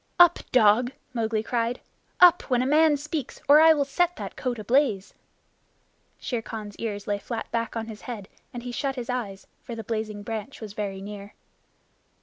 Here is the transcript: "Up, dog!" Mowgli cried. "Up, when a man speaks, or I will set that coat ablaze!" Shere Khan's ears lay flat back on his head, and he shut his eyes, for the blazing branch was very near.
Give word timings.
"Up, 0.17 0.39
dog!" 0.51 0.91
Mowgli 1.13 1.43
cried. 1.43 1.79
"Up, 2.19 2.41
when 2.49 2.63
a 2.63 2.65
man 2.65 2.97
speaks, 2.97 3.39
or 3.47 3.61
I 3.61 3.71
will 3.75 3.85
set 3.85 4.15
that 4.15 4.35
coat 4.35 4.57
ablaze!" 4.57 5.13
Shere 6.19 6.41
Khan's 6.41 6.75
ears 6.77 7.05
lay 7.05 7.19
flat 7.19 7.51
back 7.51 7.75
on 7.75 7.85
his 7.85 8.01
head, 8.09 8.27
and 8.51 8.63
he 8.63 8.71
shut 8.71 8.95
his 8.95 9.11
eyes, 9.11 9.45
for 9.61 9.75
the 9.75 9.83
blazing 9.83 10.23
branch 10.23 10.59
was 10.59 10.73
very 10.73 11.01
near. 11.01 11.35